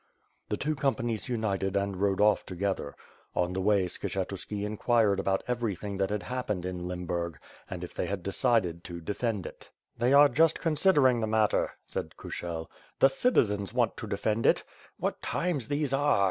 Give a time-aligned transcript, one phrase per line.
[0.49, 2.95] The two companies united and rode off together.
[3.35, 7.35] On the way, Skshetuski enquired about everything that had hap pened in LembuTg
[7.69, 9.69] and if they had decided to defend it.
[9.99, 12.65] "They are just considering the matter," said Kushel,
[12.97, 14.63] "The citizens want to defend it.
[14.97, 16.19] What times these are!